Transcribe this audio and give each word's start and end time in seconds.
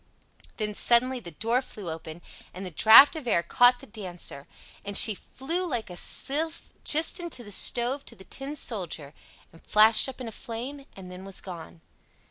Then 0.57 0.73
suddenly 0.73 1.19
the 1.19 1.29
door 1.29 1.61
flew 1.61 1.87
open, 1.91 2.23
and 2.55 2.65
the 2.65 2.71
draft 2.71 3.15
of 3.15 3.27
air 3.27 3.43
caught 3.43 3.81
the 3.81 3.85
Dancer, 3.85 4.47
and 4.83 4.97
she 4.97 5.13
flew 5.13 5.63
like 5.63 5.91
a 5.91 5.95
sylph 5.95 6.73
just 6.83 7.19
into 7.19 7.43
the 7.43 7.51
stove 7.51 8.03
to 8.05 8.15
the 8.15 8.23
Tin 8.23 8.55
Soldier, 8.55 9.13
and 9.53 9.61
flashed 9.61 10.09
up 10.09 10.19
in 10.19 10.27
a 10.27 10.31
flame, 10.31 10.87
and 10.95 11.11
then 11.11 11.23
was 11.23 11.39
gone! 11.39 11.81